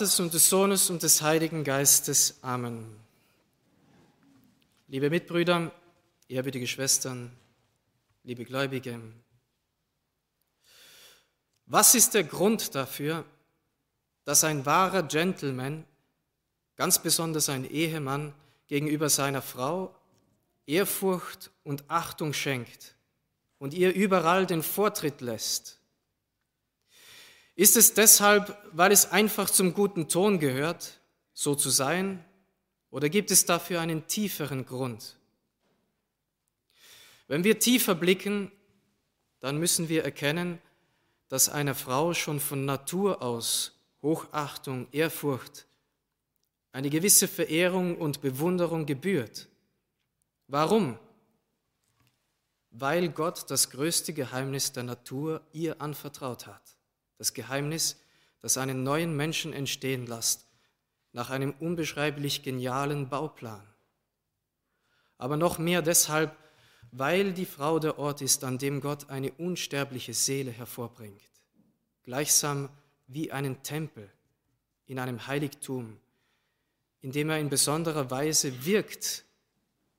Vaters 0.00 0.18
und 0.18 0.32
des 0.32 0.48
Sohnes 0.48 0.88
und 0.88 1.02
des 1.02 1.20
Heiligen 1.20 1.62
Geistes. 1.62 2.38
Amen. 2.40 2.86
Liebe 4.88 5.10
Mitbrüder, 5.10 5.70
ehrwürdige 6.26 6.66
Schwestern, 6.66 7.30
liebe 8.24 8.46
Gläubige, 8.46 8.98
was 11.66 11.94
ist 11.94 12.14
der 12.14 12.24
Grund 12.24 12.74
dafür, 12.74 13.26
dass 14.24 14.42
ein 14.42 14.64
wahrer 14.64 15.02
Gentleman, 15.02 15.84
ganz 16.76 16.98
besonders 17.02 17.50
ein 17.50 17.70
Ehemann, 17.70 18.32
gegenüber 18.68 19.10
seiner 19.10 19.42
Frau 19.42 19.94
Ehrfurcht 20.64 21.50
und 21.62 21.84
Achtung 21.88 22.32
schenkt 22.32 22.94
und 23.58 23.74
ihr 23.74 23.92
überall 23.92 24.46
den 24.46 24.62
Vortritt 24.62 25.20
lässt? 25.20 25.78
Ist 27.54 27.76
es 27.76 27.94
deshalb, 27.94 28.56
weil 28.72 28.92
es 28.92 29.10
einfach 29.10 29.50
zum 29.50 29.74
guten 29.74 30.08
Ton 30.08 30.38
gehört, 30.38 31.00
so 31.32 31.54
zu 31.54 31.70
sein, 31.70 32.24
oder 32.90 33.08
gibt 33.08 33.30
es 33.30 33.44
dafür 33.44 33.80
einen 33.80 34.06
tieferen 34.06 34.66
Grund? 34.66 35.16
Wenn 37.28 37.44
wir 37.44 37.58
tiefer 37.58 37.94
blicken, 37.94 38.50
dann 39.40 39.58
müssen 39.58 39.88
wir 39.88 40.04
erkennen, 40.04 40.58
dass 41.28 41.48
einer 41.48 41.74
Frau 41.74 42.12
schon 42.12 42.40
von 42.40 42.64
Natur 42.64 43.22
aus 43.22 43.72
Hochachtung, 44.02 44.88
Ehrfurcht, 44.90 45.66
eine 46.72 46.90
gewisse 46.90 47.28
Verehrung 47.28 47.96
und 47.96 48.20
Bewunderung 48.20 48.86
gebührt. 48.86 49.48
Warum? 50.48 50.98
Weil 52.70 53.08
Gott 53.10 53.50
das 53.50 53.70
größte 53.70 54.12
Geheimnis 54.12 54.72
der 54.72 54.84
Natur 54.84 55.42
ihr 55.52 55.80
anvertraut 55.80 56.46
hat 56.46 56.79
das 57.20 57.34
Geheimnis, 57.34 58.00
das 58.40 58.56
einen 58.56 58.82
neuen 58.82 59.14
Menschen 59.14 59.52
entstehen 59.52 60.06
lässt, 60.06 60.46
nach 61.12 61.28
einem 61.28 61.52
unbeschreiblich 61.60 62.42
genialen 62.42 63.10
Bauplan. 63.10 63.62
Aber 65.18 65.36
noch 65.36 65.58
mehr 65.58 65.82
deshalb, 65.82 66.34
weil 66.92 67.34
die 67.34 67.44
Frau 67.44 67.78
der 67.78 67.98
Ort 67.98 68.22
ist, 68.22 68.42
an 68.42 68.56
dem 68.56 68.80
Gott 68.80 69.10
eine 69.10 69.32
unsterbliche 69.32 70.14
Seele 70.14 70.50
hervorbringt, 70.50 71.20
gleichsam 72.04 72.70
wie 73.06 73.30
einen 73.30 73.62
Tempel 73.62 74.10
in 74.86 74.98
einem 74.98 75.26
Heiligtum, 75.26 76.00
in 77.02 77.12
dem 77.12 77.28
er 77.28 77.38
in 77.38 77.50
besonderer 77.50 78.10
Weise 78.10 78.64
wirkt 78.64 79.26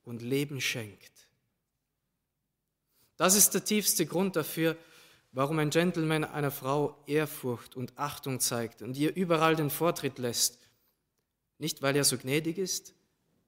und 0.02 0.22
Leben 0.22 0.60
schenkt. 0.60 1.12
Das 3.16 3.36
ist 3.36 3.54
der 3.54 3.64
tiefste 3.64 4.06
Grund 4.06 4.34
dafür, 4.34 4.76
warum 5.32 5.58
ein 5.58 5.70
Gentleman 5.70 6.24
einer 6.24 6.50
Frau 6.50 7.02
Ehrfurcht 7.06 7.74
und 7.74 7.98
Achtung 7.98 8.38
zeigt 8.38 8.82
und 8.82 8.96
ihr 8.96 9.16
überall 9.16 9.56
den 9.56 9.70
Vortritt 9.70 10.18
lässt. 10.18 10.58
Nicht, 11.58 11.82
weil 11.82 11.96
er 11.96 12.04
so 12.04 12.18
gnädig 12.18 12.58
ist, 12.58 12.94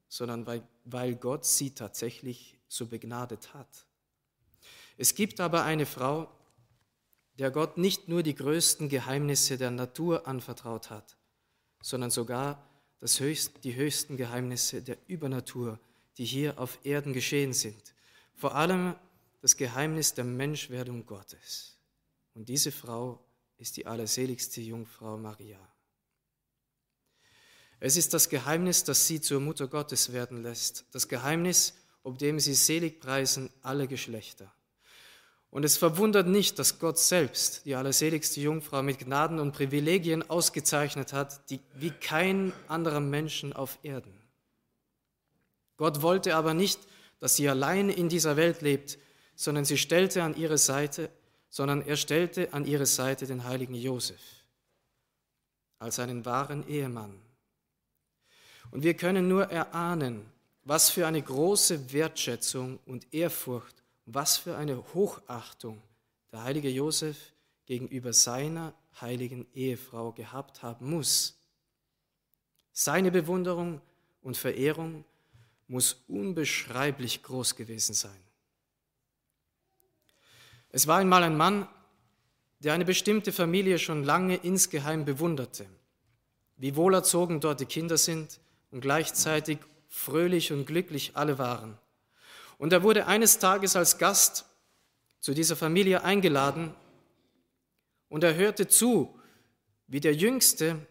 sondern 0.09 0.47
weil, 0.47 0.67
weil 0.85 1.15
Gott 1.15 1.45
sie 1.45 1.75
tatsächlich 1.75 2.59
so 2.69 2.87
begnadet 2.87 3.53
hat. 3.55 3.87
Es 4.97 5.15
gibt 5.15 5.41
aber 5.41 5.65
eine 5.65 5.87
Frau, 5.87 6.31
der 7.39 7.51
Gott 7.51 7.79
nicht 7.79 8.09
nur 8.09 8.23
die 8.23 8.35
größten 8.35 8.89
Geheimnisse 8.89 9.59
der 9.59 9.71
Natur 9.71 10.27
anvertraut 10.27 10.91
hat, 10.91 11.17
sondern 11.83 12.11
sogar 12.11 12.65
das 13.01 13.21
höchst, 13.21 13.65
die 13.65 13.75
höchsten 13.75 14.17
Geheimnisse 14.17 14.83
der 14.83 14.97
Übernatur, 15.09 15.81
die 16.17 16.25
hier 16.25 16.59
auf 16.59 16.79
Erden 16.85 17.12
geschehen 17.12 17.53
sind. 17.53 17.95
Vor 18.35 18.55
allem 18.55 18.95
das 19.43 19.57
Geheimnis 19.57 20.15
der 20.15 20.25
Menschwerdung 20.25 21.05
Gottes. 21.05 21.73
Und 22.35 22.49
diese 22.49 22.73
Frau 22.73 23.25
ist 23.57 23.77
die 23.77 23.87
allerseligste 23.87 24.61
Jungfrau 24.61 25.17
Maria. 25.17 25.59
Es 27.81 27.97
ist 27.97 28.15
das 28.15 28.29
Geheimnis, 28.29 28.85
das 28.85 29.07
sie 29.07 29.21
zur 29.21 29.41
Mutter 29.41 29.69
Gottes 29.69 30.13
werden 30.13 30.43
lässt, 30.43 30.85
das 30.93 31.09
Geheimnis, 31.09 31.75
ob 32.03 32.19
dem 32.19 32.39
sie 32.41 32.55
selig 32.55 33.01
preisen 33.01 33.51
alle 33.62 33.89
Geschlechter. 33.89 34.53
Und 35.50 35.65
es 35.65 35.77
verwundert 35.77 36.27
nicht, 36.27 36.59
dass 36.59 36.81
Gott 36.81 36.99
selbst 36.99 37.65
die 37.65 37.77
allerseligste 37.77 38.41
Jungfrau 38.41 38.83
mit 38.83 38.99
Gnaden 38.99 39.39
und 39.39 39.53
Privilegien 39.53 40.28
ausgezeichnet 40.28 41.12
hat, 41.12 41.49
die, 41.50 41.61
wie 41.75 41.93
kein 41.93 42.53
anderer 42.67 43.00
Menschen 43.00 43.53
auf 43.53 43.78
Erden. 43.84 44.19
Gott 45.77 46.03
wollte 46.03 46.34
aber 46.34 46.55
nicht, 46.55 46.81
dass 47.21 47.37
sie 47.37 47.49
allein 47.49 47.89
in 47.89 48.09
dieser 48.09 48.37
Welt 48.37 48.62
lebt, 48.62 48.99
sondern 49.37 49.65
sie 49.65 49.78
stellte 49.78 50.23
an 50.23 50.37
ihre 50.37 50.59
Seite 50.59 51.11
sondern 51.54 51.82
er 51.82 51.97
stellte 51.97 52.53
an 52.53 52.65
ihre 52.65 52.84
Seite 52.84 53.28
den 53.28 53.44
heiligen 53.44 53.76
Josef 53.76 54.20
als 55.78 56.00
einen 56.00 56.25
wahren 56.25 56.66
Ehemann. 56.66 57.15
Und 58.72 58.82
wir 58.82 58.94
können 58.94 59.28
nur 59.28 59.44
erahnen, 59.53 60.26
was 60.64 60.91
für 60.91 61.06
eine 61.06 61.22
große 61.22 61.93
Wertschätzung 61.93 62.81
und 62.87 63.14
Ehrfurcht, 63.14 63.84
was 64.04 64.37
für 64.37 64.56
eine 64.56 64.82
Hochachtung 64.94 65.81
der 66.32 66.43
heilige 66.43 66.70
Josef 66.70 67.16
gegenüber 67.66 68.12
seiner 68.12 68.75
heiligen 69.00 69.47
Ehefrau 69.54 70.10
gehabt 70.10 70.64
haben 70.64 70.91
muss. 70.91 71.38
Seine 72.72 73.12
Bewunderung 73.12 73.81
und 74.22 74.37
Verehrung 74.37 75.04
muss 75.69 76.03
unbeschreiblich 76.09 77.22
groß 77.22 77.54
gewesen 77.54 77.94
sein. 77.94 78.24
Es 80.75 80.89
war 80.89 80.99
einmal 80.99 81.23
ein 81.23 81.37
Mann, 81.37 81.69
der 82.59 82.73
eine 82.73 82.85
bestimmte 82.85 83.31
Familie 83.31 83.79
schon 83.79 84.03
lange 84.03 84.35
insgeheim 84.35 85.05
bewunderte, 85.05 85.67
wie 86.57 86.75
wohlerzogen 86.75 87.41
dort 87.41 87.61
die 87.61 87.67
Kinder 87.67 87.97
sind 87.97 88.41
und 88.73 88.81
gleichzeitig 88.81 89.59
fröhlich 89.89 90.51
und 90.51 90.67
glücklich 90.67 91.12
alle 91.15 91.39
waren. 91.39 91.79
Und 92.59 92.73
er 92.73 92.83
wurde 92.83 93.07
eines 93.07 93.39
Tages 93.39 93.77
als 93.77 93.99
Gast 93.99 94.47
zu 95.21 95.33
dieser 95.33 95.55
Familie 95.55 96.03
eingeladen 96.03 96.75
und 98.09 98.25
er 98.25 98.35
hörte 98.35 98.67
zu, 98.67 99.17
wie 99.87 100.01
der 100.01 100.17
Jüngste, 100.17 100.85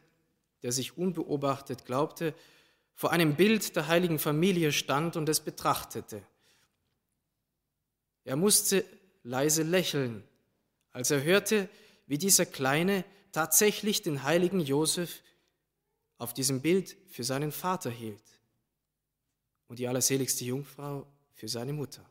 der 0.61 0.71
sich 0.71 0.97
unbeobachtet 0.97 1.83
glaubte, 1.83 2.33
vor 2.95 3.11
einem 3.11 3.35
Bild 3.35 3.75
der 3.75 3.89
heiligen 3.89 4.17
Familie 4.17 4.71
stand 4.71 5.17
und 5.17 5.27
es 5.27 5.41
betrachtete. 5.41 6.23
Er 8.23 8.37
musste 8.37 8.85
leise 9.23 9.63
lächeln, 9.63 10.23
als 10.91 11.11
er 11.11 11.23
hörte, 11.23 11.69
wie 12.05 12.17
dieser 12.17 12.45
Kleine 12.45 13.05
tatsächlich 13.31 14.01
den 14.01 14.23
heiligen 14.23 14.59
Josef 14.59 15.23
auf 16.17 16.33
diesem 16.33 16.61
Bild 16.61 16.95
für 17.09 17.23
seinen 17.23 17.51
Vater 17.51 17.89
hielt 17.89 18.21
und 19.67 19.79
die 19.79 19.87
allerseligste 19.87 20.45
Jungfrau 20.45 21.07
für 21.33 21.47
seine 21.47 21.73
Mutter. 21.73 22.05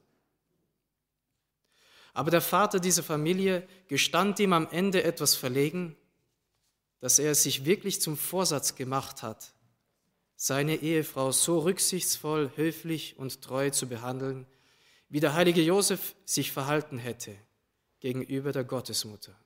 Aber 2.14 2.30
der 2.30 2.40
Vater 2.40 2.80
dieser 2.80 3.02
Familie 3.02 3.66
gestand 3.88 4.38
ihm 4.38 4.52
am 4.52 4.68
Ende 4.70 5.04
etwas 5.04 5.34
verlegen, 5.34 5.96
dass 7.00 7.18
er 7.18 7.32
es 7.32 7.42
sich 7.42 7.64
wirklich 7.64 8.00
zum 8.00 8.16
Vorsatz 8.16 8.74
gemacht 8.74 9.22
hat, 9.22 9.54
seine 10.36 10.76
Ehefrau 10.76 11.32
so 11.32 11.60
rücksichtsvoll, 11.60 12.52
höflich 12.56 13.16
und 13.16 13.42
treu 13.42 13.70
zu 13.70 13.88
behandeln, 13.88 14.46
wie 15.12 15.20
der 15.20 15.34
heilige 15.34 15.60
Josef 15.60 16.14
sich 16.24 16.52
verhalten 16.52 16.96
hätte 16.96 17.36
gegenüber 18.00 18.50
der 18.50 18.64
Gottesmutter. 18.64 19.36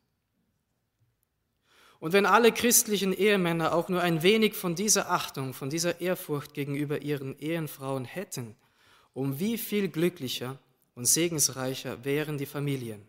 Und 1.98 2.12
wenn 2.12 2.24
alle 2.24 2.52
christlichen 2.52 3.12
Ehemänner 3.12 3.74
auch 3.74 3.88
nur 3.88 4.00
ein 4.00 4.22
wenig 4.22 4.54
von 4.54 4.76
dieser 4.76 5.10
Achtung, 5.10 5.54
von 5.54 5.68
dieser 5.68 6.00
Ehrfurcht 6.00 6.54
gegenüber 6.54 7.02
ihren 7.02 7.36
Ehefrauen 7.40 8.04
hätten, 8.04 8.54
um 9.12 9.40
wie 9.40 9.58
viel 9.58 9.88
glücklicher 9.88 10.56
und 10.94 11.06
segensreicher 11.06 12.04
wären 12.04 12.38
die 12.38 12.46
Familien. 12.46 13.02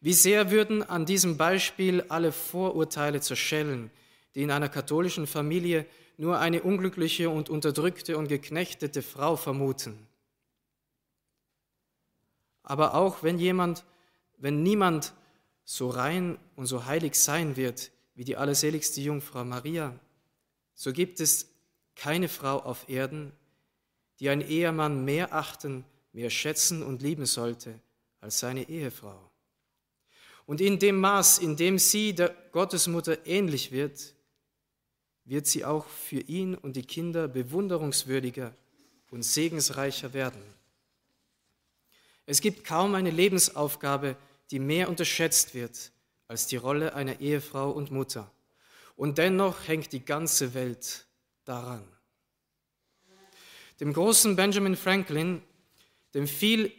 Wie 0.00 0.12
sehr 0.12 0.52
würden 0.52 0.84
an 0.84 1.04
diesem 1.04 1.36
Beispiel 1.36 2.04
alle 2.08 2.30
Vorurteile 2.30 3.20
zerschellen, 3.20 3.90
die 4.36 4.42
in 4.42 4.52
einer 4.52 4.68
katholischen 4.68 5.26
Familie 5.26 5.84
nur 6.16 6.38
eine 6.38 6.62
unglückliche 6.62 7.28
und 7.28 7.50
unterdrückte 7.50 8.16
und 8.16 8.28
geknechtete 8.28 9.02
Frau 9.02 9.34
vermuten. 9.34 10.06
Aber 12.66 12.94
auch 12.94 13.22
wenn 13.22 13.38
jemand, 13.38 13.84
wenn 14.38 14.64
niemand 14.64 15.14
so 15.64 15.88
rein 15.88 16.36
und 16.56 16.66
so 16.66 16.84
heilig 16.84 17.14
sein 17.14 17.56
wird 17.56 17.92
wie 18.16 18.24
die 18.24 18.36
allerseligste 18.36 19.00
Jungfrau 19.00 19.44
Maria, 19.44 19.96
so 20.74 20.92
gibt 20.92 21.20
es 21.20 21.48
keine 21.94 22.28
Frau 22.28 22.58
auf 22.58 22.88
Erden, 22.88 23.32
die 24.18 24.28
ein 24.28 24.40
Ehemann 24.40 25.04
mehr 25.04 25.32
achten, 25.32 25.84
mehr 26.12 26.28
schätzen 26.28 26.82
und 26.82 27.02
lieben 27.02 27.24
sollte 27.24 27.78
als 28.20 28.40
seine 28.40 28.68
Ehefrau. 28.68 29.30
Und 30.44 30.60
in 30.60 30.80
dem 30.80 30.98
Maß, 30.98 31.38
in 31.38 31.56
dem 31.56 31.78
sie 31.78 32.14
der 32.14 32.34
Gottesmutter 32.50 33.26
ähnlich 33.26 33.70
wird, 33.70 34.12
wird 35.24 35.46
sie 35.46 35.64
auch 35.64 35.86
für 35.86 36.20
ihn 36.20 36.56
und 36.56 36.74
die 36.74 36.84
Kinder 36.84 37.28
bewunderungswürdiger 37.28 38.52
und 39.10 39.22
segensreicher 39.22 40.12
werden. 40.14 40.42
Es 42.26 42.40
gibt 42.40 42.64
kaum 42.64 42.94
eine 42.94 43.10
Lebensaufgabe, 43.10 44.16
die 44.50 44.58
mehr 44.58 44.88
unterschätzt 44.88 45.54
wird 45.54 45.92
als 46.28 46.48
die 46.48 46.56
Rolle 46.56 46.94
einer 46.94 47.20
Ehefrau 47.20 47.70
und 47.70 47.90
Mutter. 47.90 48.30
und 48.96 49.18
dennoch 49.18 49.68
hängt 49.68 49.92
die 49.92 50.04
ganze 50.04 50.54
Welt 50.54 51.06
daran. 51.44 51.86
Dem 53.78 53.92
großen 53.92 54.36
Benjamin 54.36 54.74
Franklin, 54.74 55.42
dem 56.14 56.26
fiel 56.26 56.72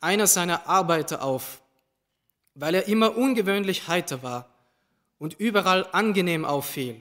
einer 0.00 0.26
seiner 0.26 0.68
Arbeiter 0.68 1.22
auf, 1.22 1.62
weil 2.54 2.74
er 2.74 2.88
immer 2.88 3.16
ungewöhnlich 3.16 3.88
heiter 3.88 4.22
war 4.22 4.50
und 5.18 5.40
überall 5.40 5.88
angenehm 5.92 6.44
auffiel. 6.44 7.00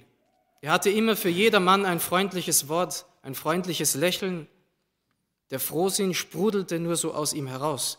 Er 0.62 0.72
hatte 0.72 0.90
immer 0.90 1.18
für 1.18 1.30
jedermann 1.30 1.86
ein 1.86 2.00
freundliches 2.00 2.70
Wort, 2.70 3.06
ein 3.22 3.36
freundliches 3.36 3.94
Lächeln. 3.96 4.48
Der 5.52 5.60
Frohsinn 5.60 6.14
sprudelte 6.14 6.80
nur 6.80 6.96
so 6.96 7.14
aus 7.14 7.34
ihm 7.34 7.48
heraus, 7.48 7.98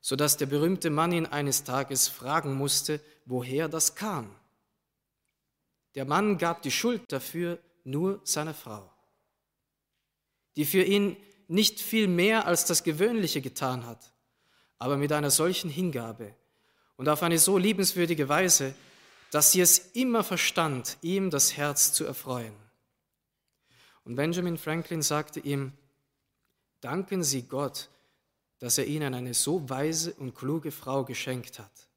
so 0.00 0.16
dass 0.16 0.36
der 0.36 0.46
berühmte 0.46 0.90
Mann 0.90 1.12
ihn 1.12 1.26
eines 1.26 1.64
Tages 1.64 2.08
fragen 2.08 2.54
musste, 2.54 3.00
woher 3.24 3.68
das 3.68 3.94
kam. 3.94 4.34
Der 5.94 6.04
Mann 6.04 6.38
gab 6.38 6.62
die 6.62 6.70
Schuld 6.70 7.02
dafür 7.10 7.58
nur 7.84 8.20
seiner 8.24 8.54
Frau, 8.54 8.90
die 10.56 10.64
für 10.64 10.82
ihn 10.82 11.16
nicht 11.48 11.80
viel 11.80 12.08
mehr 12.08 12.46
als 12.46 12.64
das 12.64 12.82
Gewöhnliche 12.82 13.40
getan 13.40 13.86
hat, 13.86 14.12
aber 14.78 14.96
mit 14.96 15.12
einer 15.12 15.30
solchen 15.30 15.70
Hingabe 15.70 16.34
und 16.96 17.08
auf 17.08 17.22
eine 17.22 17.38
so 17.38 17.58
liebenswürdige 17.58 18.28
Weise, 18.28 18.74
dass 19.30 19.52
sie 19.52 19.60
es 19.60 19.78
immer 19.94 20.24
verstand, 20.24 20.96
ihm 21.02 21.30
das 21.30 21.56
Herz 21.56 21.92
zu 21.92 22.04
erfreuen. 22.04 22.54
Und 24.04 24.16
Benjamin 24.16 24.56
Franklin 24.56 25.02
sagte 25.02 25.40
ihm, 25.40 25.72
danken 26.86 27.24
Sie 27.24 27.42
Gott, 27.42 27.88
dass 28.60 28.78
er 28.78 28.86
ihnen 28.86 29.12
eine 29.12 29.34
so 29.34 29.68
weise 29.68 30.14
und 30.14 30.36
kluge 30.36 30.70
Frau 30.70 31.04
geschenkt 31.04 31.58
hat. 31.58 31.88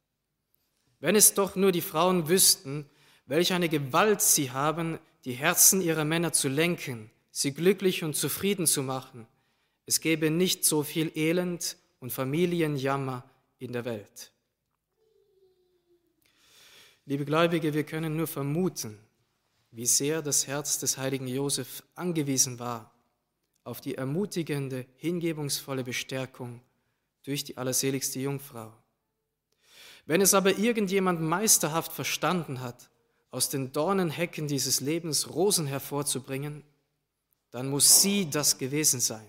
Wenn 1.00 1.15
es 1.15 1.36
doch 1.36 1.56
nur 1.56 1.71
die 1.71 1.81
Frauen 1.81 2.27
wüssten, 2.27 2.89
welch 3.27 3.53
eine 3.53 3.69
Gewalt 3.69 4.19
sie 4.19 4.50
haben, 4.50 4.97
die 5.25 5.33
Herzen 5.33 5.81
ihrer 5.81 6.06
Männer 6.06 6.33
zu 6.33 6.50
lenken, 6.50 7.12
sie 7.30 7.53
glücklich 7.53 8.03
und 8.03 8.15
zufrieden 8.15 8.65
zu 8.65 8.81
machen, 8.81 9.27
es 9.86 10.01
gäbe 10.01 10.31
nicht 10.31 10.65
so 10.65 10.81
viel 10.81 11.12
Elend 11.15 11.77
und 12.00 12.12
Familienjammer 12.12 13.30
in 13.59 13.74
der 13.74 13.85
Welt. 13.85 14.31
Liebe 17.06 17.25
Gläubige, 17.25 17.75
wir 17.75 17.83
können 17.83 18.18
nur 18.18 18.27
vermuten, 18.27 18.97
wie 19.69 19.85
sehr 19.85 20.24
das 20.24 20.47
Herz 20.47 20.80
des 20.80 20.97
heiligen 20.97 21.27
Josef 21.27 21.83
angewiesen 21.94 22.57
war 22.57 22.92
auf 23.69 23.81
die 23.81 23.95
ermutigende, 23.95 24.88
hingebungsvolle 24.95 25.83
Bestärkung 25.83 26.60
durch 27.24 27.44
die 27.44 27.56
allerseligste 27.56 28.19
Jungfrau. 28.19 28.74
Wenn 30.07 30.21
es 30.21 30.33
aber 30.33 30.57
irgendjemand 30.57 31.21
meisterhaft 31.21 31.94
verstanden 31.94 32.62
hat, 32.62 32.89
aus 33.30 33.50
den 33.50 33.71
Dornenhecken 33.71 34.48
dieses 34.48 34.80
Lebens 34.80 35.30
Rosen 35.30 35.68
hervorzubringen, 35.68 36.63
dann 37.51 37.69
muss 37.69 38.01
sie 38.01 38.27
das 38.27 38.57
gewesen 38.57 39.00
sein. 39.00 39.27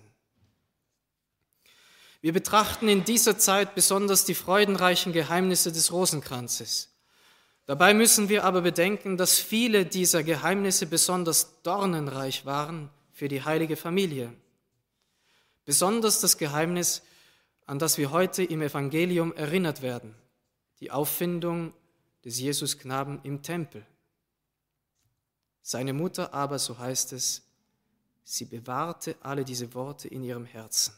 Wir 2.21 2.33
betrachten 2.33 2.87
in 2.87 3.03
dieser 3.03 3.37
Zeit 3.37 3.75
besonders 3.75 4.25
die 4.25 4.33
freudenreichen 4.33 5.13
Geheimnisse 5.13 5.71
des 5.71 5.91
Rosenkranzes. 5.91 6.89
Dabei 7.67 7.93
müssen 7.93 8.27
wir 8.27 8.43
aber 8.43 8.61
bedenken, 8.61 9.17
dass 9.17 9.37
viele 9.37 9.85
dieser 9.85 10.23
Geheimnisse 10.23 10.87
besonders 10.87 11.61
dornenreich 11.61 12.43
waren 12.47 12.89
für 13.21 13.27
die 13.27 13.43
heilige 13.43 13.75
Familie. 13.75 14.33
Besonders 15.63 16.21
das 16.21 16.39
Geheimnis, 16.39 17.03
an 17.67 17.77
das 17.77 17.99
wir 17.99 18.09
heute 18.09 18.43
im 18.43 18.63
Evangelium 18.63 19.31
erinnert 19.33 19.83
werden, 19.83 20.15
die 20.79 20.89
Auffindung 20.89 21.71
des 22.25 22.39
Jesusknaben 22.39 23.19
im 23.21 23.43
Tempel. 23.43 23.85
Seine 25.61 25.93
Mutter 25.93 26.33
aber, 26.33 26.57
so 26.57 26.79
heißt 26.79 27.13
es, 27.13 27.43
sie 28.23 28.45
bewahrte 28.45 29.15
alle 29.21 29.45
diese 29.45 29.75
Worte 29.75 30.07
in 30.07 30.23
ihrem 30.23 30.45
Herzen. 30.45 30.95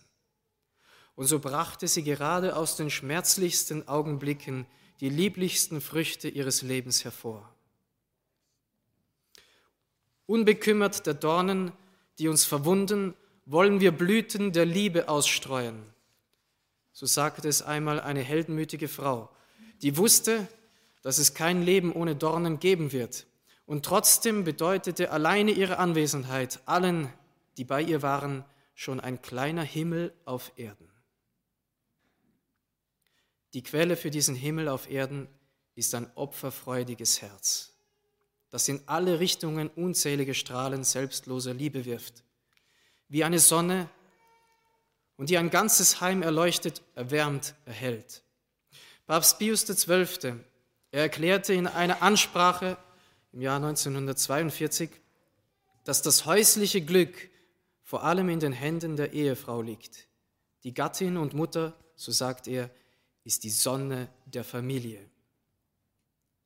Und 1.15 1.27
so 1.27 1.39
brachte 1.39 1.89
sie 1.89 2.03
gerade 2.03 2.55
aus 2.55 2.77
den 2.77 2.89
schmerzlichsten 2.89 3.85
Augenblicken 3.89 4.65
die 5.01 5.09
lieblichsten 5.09 5.81
Früchte 5.81 6.29
ihres 6.29 6.61
Lebens 6.61 7.03
hervor. 7.03 7.53
Unbekümmert 10.25 11.05
der 11.05 11.15
Dornen 11.15 11.73
die 12.19 12.27
uns 12.27 12.45
verwunden, 12.45 13.15
wollen 13.45 13.79
wir 13.79 13.91
Blüten 13.91 14.51
der 14.51 14.65
Liebe 14.65 15.09
ausstreuen. 15.09 15.83
So 16.91 17.05
sagte 17.05 17.47
es 17.47 17.61
einmal 17.61 17.99
eine 17.99 18.21
heldenmütige 18.21 18.87
Frau, 18.87 19.29
die 19.81 19.97
wusste, 19.97 20.47
dass 21.01 21.17
es 21.17 21.33
kein 21.33 21.63
Leben 21.63 21.91
ohne 21.91 22.15
Dornen 22.15 22.59
geben 22.59 22.91
wird. 22.91 23.25
Und 23.65 23.85
trotzdem 23.85 24.43
bedeutete 24.43 25.11
alleine 25.11 25.51
ihre 25.51 25.77
Anwesenheit 25.77 26.61
allen, 26.65 27.11
die 27.57 27.63
bei 27.63 27.81
ihr 27.81 28.01
waren, 28.01 28.45
schon 28.75 28.99
ein 28.99 29.21
kleiner 29.21 29.63
Himmel 29.63 30.13
auf 30.25 30.51
Erden. 30.55 30.89
Die 33.53 33.63
Quelle 33.63 33.95
für 33.95 34.11
diesen 34.11 34.35
Himmel 34.35 34.67
auf 34.67 34.89
Erden 34.89 35.27
ist 35.75 35.93
ein 35.95 36.09
opferfreudiges 36.15 37.21
Herz 37.21 37.72
das 38.53 38.67
in 38.67 38.83
alle 38.85 39.19
Richtungen 39.19 39.67
unzählige 39.69 40.35
Strahlen 40.35 40.83
selbstloser 40.83 41.55
Liebe 41.55 41.85
wirft, 41.85 42.23
wie 43.09 43.23
eine 43.23 43.39
Sonne 43.39 43.89
und 45.15 45.31
die 45.31 45.39
ein 45.39 45.49
ganzes 45.49 46.01
Heim 46.01 46.21
erleuchtet, 46.21 46.83
erwärmt, 46.93 47.55
erhält. 47.65 48.21
Papst 49.07 49.39
Pius 49.39 49.65
XII. 49.65 50.35
Er 50.91 51.01
erklärte 51.01 51.55
in 51.55 51.65
einer 51.65 52.03
Ansprache 52.03 52.77
im 53.31 53.41
Jahr 53.41 53.55
1942, 53.55 54.91
dass 55.83 56.03
das 56.03 56.27
häusliche 56.27 56.81
Glück 56.81 57.31
vor 57.81 58.03
allem 58.03 58.29
in 58.29 58.39
den 58.39 58.53
Händen 58.53 58.97
der 58.97 59.13
Ehefrau 59.13 59.63
liegt. 59.63 60.07
Die 60.63 60.75
Gattin 60.75 61.17
und 61.17 61.33
Mutter, 61.33 61.73
so 61.95 62.11
sagt 62.11 62.47
er, 62.47 62.69
ist 63.23 63.45
die 63.45 63.49
Sonne 63.49 64.09
der 64.27 64.43
Familie. 64.43 65.09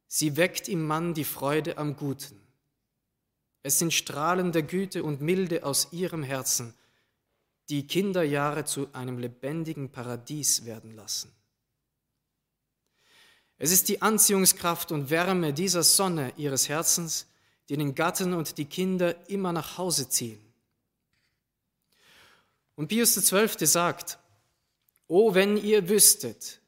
Sie 0.07 0.37
weckt 0.37 0.69
im 0.69 0.85
Mann 0.85 1.13
die 1.13 1.23
Freude 1.23 1.77
am 1.77 1.95
Guten. 1.95 2.39
Es 3.63 3.79
sind 3.79 3.93
Strahlen 3.93 4.51
der 4.51 4.63
Güte 4.63 5.03
und 5.03 5.21
Milde 5.21 5.63
aus 5.63 5.89
ihrem 5.91 6.23
Herzen, 6.23 6.73
die 7.69 7.85
Kinderjahre 7.85 8.63
zu 8.63 8.87
einem 8.93 9.17
lebendigen 9.17 9.89
Paradies 9.91 10.63
werden 10.63 10.95
lassen. 10.95 11.31
Es 13.57 13.71
ist 13.71 13.89
die 13.89 14.01
Anziehungskraft 14.01 14.91
und 14.91 15.09
Wärme 15.09 15.51
dieser 15.51 15.83
Sonne 15.83 16.31
ihres 16.37 16.69
Herzens, 16.69 17.27
die 17.69 17.75
den 17.75 17.95
Gatten 17.95 18.33
und 18.33 18.57
die 18.57 18.65
Kinder 18.65 19.29
immer 19.29 19.51
nach 19.51 19.77
Hause 19.77 20.07
ziehen. 20.07 20.39
Und 22.75 22.87
Pius 22.87 23.15
XII. 23.15 23.65
sagt, 23.65 24.19
O 25.07 25.33
wenn 25.33 25.57
ihr 25.57 25.89
wüsstet, 25.89 26.61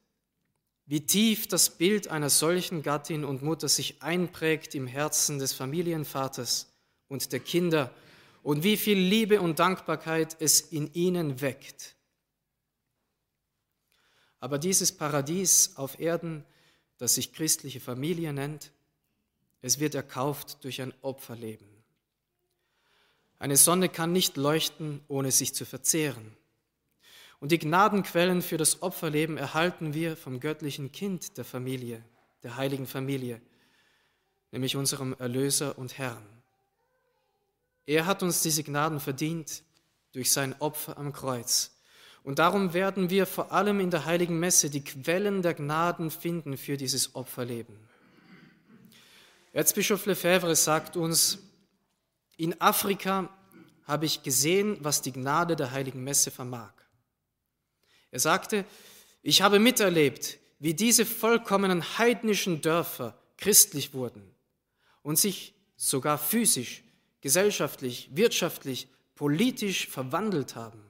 wie 0.90 1.06
tief 1.06 1.48
das 1.48 1.70
Bild 1.70 2.08
einer 2.08 2.32
solchen 2.32 2.82
Gattin 2.82 3.24
und 3.24 3.44
Mutter 3.44 3.70
sich 3.70 4.02
einprägt 4.02 4.74
im 4.74 4.88
Herzen 4.88 5.38
des 5.38 5.54
Familienvaters 5.54 6.74
und 7.08 7.32
der 7.32 7.42
Kinder 7.42 7.94
und 8.42 8.64
wie 8.64 8.76
viel 8.76 8.98
Liebe 8.98 9.40
und 9.40 9.60
Dankbarkeit 9.60 10.36
es 10.40 10.62
in 10.62 10.92
ihnen 10.96 11.42
weckt. 11.42 11.96
Aber 14.40 14.58
dieses 14.58 14.92
Paradies 14.92 15.74
auf 15.76 16.00
Erden, 16.00 16.44
das 16.98 17.14
sich 17.16 17.34
christliche 17.34 17.80
Familie 17.80 18.34
nennt, 18.34 18.72
es 19.62 19.80
wird 19.80 19.94
erkauft 19.94 20.64
durch 20.64 20.82
ein 20.82 20.94
Opferleben. 21.04 21.68
Eine 23.38 23.58
Sonne 23.58 23.90
kann 23.90 24.12
nicht 24.12 24.38
leuchten, 24.38 25.02
ohne 25.08 25.30
sich 25.30 25.54
zu 25.54 25.66
verzehren. 25.66 26.36
Und 27.40 27.52
die 27.52 27.60
Gnadenquellen 27.60 28.42
für 28.42 28.58
das 28.58 28.82
Opferleben 28.82 29.38
erhalten 29.38 29.94
wir 29.94 30.18
vom 30.18 30.40
göttlichen 30.40 30.92
Kind 30.92 31.38
der 31.38 31.46
Familie, 31.46 32.04
der 32.44 32.58
heiligen 32.58 32.86
Familie, 32.86 33.42
nämlich 34.52 34.76
unserem 34.76 35.16
Erlöser 35.20 35.78
und 35.78 35.98
Herrn. 35.98 36.26
Er 37.86 38.06
hat 38.06 38.22
uns 38.24 38.42
diese 38.42 38.64
Gnaden 38.64 39.00
verdient 39.00 39.64
durch 40.12 40.32
sein 40.32 40.54
Opfer 40.60 40.98
am 40.98 41.14
Kreuz. 41.14 41.72
Und 42.24 42.40
darum 42.40 42.74
werden 42.74 43.10
wir 43.10 43.26
vor 43.26 43.52
allem 43.52 43.80
in 43.80 43.90
der 43.90 44.06
heiligen 44.06 44.40
Messe 44.40 44.70
die 44.70 44.84
Quellen 44.84 45.42
der 45.42 45.54
Gnaden 45.54 46.12
finden 46.12 46.58
für 46.58 46.78
dieses 46.78 47.16
Opferleben. 47.16 47.76
Erzbischof 49.54 50.06
Lefebvre 50.06 50.56
sagt 50.56 50.98
uns, 50.98 51.40
in 52.38 52.60
Afrika 52.62 53.30
habe 53.86 54.06
ich 54.06 54.22
gesehen, 54.22 54.78
was 54.82 55.02
die 55.02 55.12
Gnade 55.12 55.56
der 55.56 55.72
heiligen 55.72 56.04
Messe 56.04 56.30
vermag. 56.30 56.74
Er 58.12 58.20
sagte, 58.20 58.66
ich 59.22 59.42
habe 59.42 59.60
miterlebt, 59.60 60.40
wie 60.60 60.74
diese 60.74 61.06
vollkommenen 61.06 61.98
heidnischen 61.98 62.62
Dörfer 62.62 63.18
christlich 63.38 63.94
wurden 63.94 64.24
und 65.02 65.18
sich 65.18 65.54
sogar 65.76 66.18
physisch, 66.18 66.84
gesellschaftlich, 67.22 68.10
wirtschaftlich, 68.14 68.88
politisch 69.16 69.88
verwandelt 69.88 70.56
haben, 70.56 70.82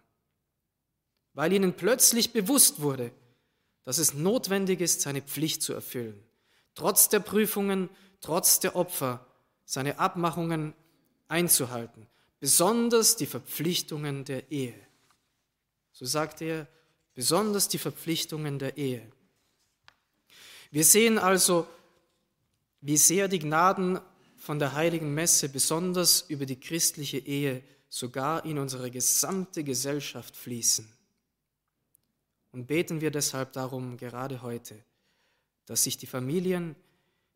weil 1.34 1.54
ihnen 1.54 1.74
plötzlich 1.74 2.32
bewusst 2.32 2.82
wurde, 2.82 3.12
dass 3.84 3.98
es 3.98 4.14
notwendig 4.14 4.82
ist, 4.82 5.02
seine 5.02 5.22
Pflicht 5.22 5.64
zu 5.64 5.74
erfüllen, 5.74 6.24
trotz 6.76 7.10
der 7.10 7.20
Prüfungen, 7.20 7.90
trotz 8.22 8.60
der 8.60 8.76
Opfer, 8.76 9.26
seine 9.66 10.00
Abmachungen 10.00 10.74
einzuhalten, 11.28 12.08
besonders 12.40 13.16
die 13.16 13.26
Verpflichtungen 13.26 14.26
der 14.26 14.52
Ehe. 14.52 14.80
So 15.92 16.06
sagt 16.06 16.42
er, 16.42 16.68
besonders 17.20 17.68
die 17.68 17.80
Verpflichtungen 17.80 18.60
der 18.60 18.78
Ehe. 18.78 19.06
Wir 20.72 20.86
sehen 20.86 21.18
also, 21.18 21.68
wie 22.80 22.96
sehr 22.96 23.28
die 23.28 23.40
Gnaden 23.40 24.00
von 24.38 24.58
der 24.58 24.72
heiligen 24.72 25.14
Messe 25.14 25.50
besonders 25.50 26.22
über 26.30 26.46
die 26.46 26.58
christliche 26.58 27.18
Ehe 27.18 27.62
sogar 27.90 28.46
in 28.46 28.58
unsere 28.58 28.90
gesamte 28.90 29.66
Gesellschaft 29.66 30.34
fließen. 30.34 30.88
Und 32.54 32.68
beten 32.68 33.02
wir 33.02 33.12
deshalb 33.12 33.52
darum 33.52 33.98
gerade 33.98 34.42
heute, 34.42 34.82
dass 35.66 35.84
sich 35.84 35.98
die 35.98 36.08
Familien 36.08 36.74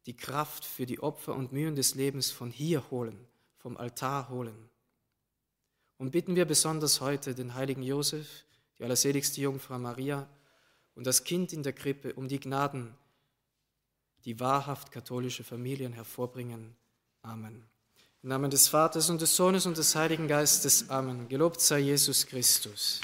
die 0.05 0.15
Kraft 0.15 0.63
für 0.63 0.85
die 0.85 1.01
Opfer 1.01 1.35
und 1.35 1.51
Mühen 1.51 1.75
des 1.75 1.95
Lebens 1.95 2.31
von 2.31 2.51
hier 2.51 2.89
holen, 2.89 3.19
vom 3.57 3.75
Altar 3.75 4.29
holen. 4.29 4.69
Und 5.97 6.11
bitten 6.11 6.37
wir 6.37 6.45
besonders 6.45 7.01
heute 7.01 7.35
den 7.35 7.53
heiligen 7.53 7.83
Josef, 7.83 8.45
die 8.83 8.85
allerseligste 8.85 9.39
Jungfrau 9.39 9.79
Maria 9.79 10.27
und 10.93 11.07
das 11.07 11.23
Kind 11.23 11.53
in 11.53 11.63
der 11.63 11.71
Krippe 11.71 12.13
um 12.15 12.27
die 12.27 12.37
Gnaden, 12.37 12.93
die 14.25 14.41
wahrhaft 14.41 14.91
katholische 14.91 15.45
Familien 15.45 15.93
hervorbringen. 15.93 16.75
Amen. 17.21 17.63
Im 18.23 18.29
Namen 18.29 18.51
des 18.51 18.67
Vaters 18.67 19.09
und 19.09 19.21
des 19.21 19.37
Sohnes 19.37 19.65
und 19.65 19.77
des 19.77 19.95
Heiligen 19.95 20.27
Geistes. 20.27 20.89
Amen. 20.89 21.29
Gelobt 21.29 21.61
sei 21.61 21.79
Jesus 21.79 22.25
Christus. 22.27 22.99